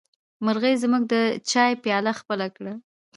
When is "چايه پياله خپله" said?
1.51-2.47